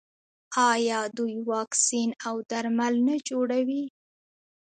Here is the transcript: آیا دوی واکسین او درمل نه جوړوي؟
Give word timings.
آیا 0.71 0.99
دوی 1.17 1.35
واکسین 1.49 2.09
او 2.27 2.35
درمل 2.49 2.93
نه 3.07 3.15
جوړوي؟ 3.27 3.83